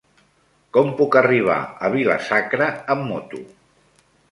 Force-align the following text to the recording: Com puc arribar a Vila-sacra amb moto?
Com 0.77 0.89
puc 1.01 1.17
arribar 1.21 1.59
a 1.89 1.93
Vila-sacra 1.97 2.73
amb 2.97 3.09
moto? 3.13 3.45